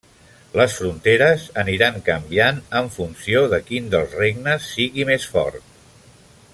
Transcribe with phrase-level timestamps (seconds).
[0.59, 5.71] Les fronteres aniran canviant en funció de quin dels regnes sigui més fort.